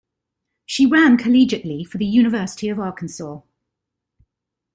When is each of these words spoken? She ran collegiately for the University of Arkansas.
She 0.65 0.87
ran 0.87 1.15
collegiately 1.15 1.85
for 1.85 1.99
the 1.99 2.07
University 2.07 2.69
of 2.69 2.79
Arkansas. 2.79 3.41